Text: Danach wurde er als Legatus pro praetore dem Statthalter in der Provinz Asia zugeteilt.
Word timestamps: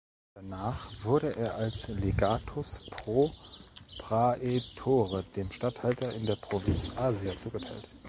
Danach 0.33 0.89
wurde 1.03 1.35
er 1.35 1.53
als 1.59 1.87
Legatus 1.89 2.81
pro 2.89 3.29
praetore 3.99 5.23
dem 5.35 5.51
Statthalter 5.51 6.11
in 6.11 6.25
der 6.25 6.37
Provinz 6.37 6.89
Asia 6.97 7.37
zugeteilt. 7.37 7.87